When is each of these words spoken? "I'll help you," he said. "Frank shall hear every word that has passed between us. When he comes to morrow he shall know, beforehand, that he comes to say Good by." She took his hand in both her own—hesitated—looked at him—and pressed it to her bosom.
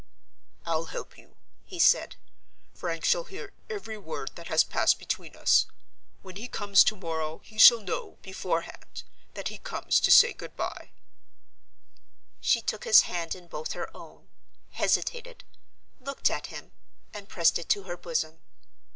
"I'll 0.65 0.85
help 0.85 1.15
you," 1.15 1.35
he 1.63 1.77
said. 1.77 2.15
"Frank 2.73 3.05
shall 3.05 3.25
hear 3.25 3.53
every 3.69 3.99
word 3.99 4.31
that 4.33 4.47
has 4.47 4.63
passed 4.63 4.97
between 4.97 5.35
us. 5.35 5.67
When 6.23 6.37
he 6.37 6.47
comes 6.47 6.83
to 6.85 6.95
morrow 6.95 7.39
he 7.43 7.59
shall 7.59 7.81
know, 7.81 8.17
beforehand, 8.23 9.03
that 9.35 9.49
he 9.49 9.59
comes 9.59 9.99
to 9.99 10.09
say 10.09 10.33
Good 10.33 10.55
by." 10.57 10.89
She 12.39 12.61
took 12.63 12.83
his 12.83 13.01
hand 13.01 13.35
in 13.35 13.45
both 13.45 13.73
her 13.73 13.95
own—hesitated—looked 13.95 16.31
at 16.31 16.47
him—and 16.47 17.29
pressed 17.29 17.59
it 17.59 17.69
to 17.69 17.83
her 17.83 17.95
bosom. 17.95 18.39